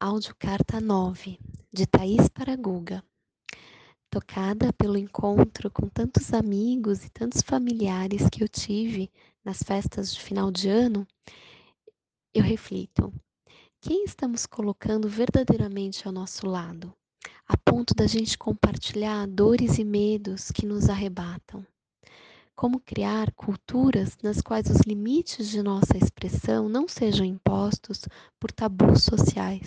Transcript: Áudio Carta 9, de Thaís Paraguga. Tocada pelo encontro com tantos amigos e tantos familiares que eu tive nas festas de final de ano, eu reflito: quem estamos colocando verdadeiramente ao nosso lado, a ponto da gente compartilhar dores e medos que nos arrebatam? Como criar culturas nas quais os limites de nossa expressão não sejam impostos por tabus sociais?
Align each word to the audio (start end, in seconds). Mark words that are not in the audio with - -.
Áudio 0.00 0.32
Carta 0.38 0.80
9, 0.80 1.40
de 1.72 1.84
Thaís 1.84 2.28
Paraguga. 2.28 3.02
Tocada 4.08 4.72
pelo 4.72 4.96
encontro 4.96 5.68
com 5.72 5.88
tantos 5.88 6.32
amigos 6.32 7.04
e 7.04 7.10
tantos 7.10 7.42
familiares 7.42 8.28
que 8.30 8.44
eu 8.44 8.48
tive 8.48 9.10
nas 9.44 9.60
festas 9.60 10.14
de 10.14 10.20
final 10.20 10.52
de 10.52 10.68
ano, 10.68 11.04
eu 12.32 12.44
reflito: 12.44 13.12
quem 13.80 14.04
estamos 14.04 14.46
colocando 14.46 15.08
verdadeiramente 15.08 16.06
ao 16.06 16.12
nosso 16.12 16.46
lado, 16.46 16.94
a 17.48 17.56
ponto 17.56 17.92
da 17.92 18.06
gente 18.06 18.38
compartilhar 18.38 19.26
dores 19.26 19.78
e 19.78 19.84
medos 19.84 20.52
que 20.52 20.64
nos 20.64 20.88
arrebatam? 20.88 21.66
Como 22.54 22.80
criar 22.80 23.32
culturas 23.34 24.16
nas 24.20 24.40
quais 24.40 24.68
os 24.70 24.80
limites 24.80 25.48
de 25.48 25.62
nossa 25.62 25.96
expressão 25.96 26.68
não 26.68 26.88
sejam 26.88 27.24
impostos 27.24 28.02
por 28.38 28.50
tabus 28.50 29.04
sociais? 29.04 29.66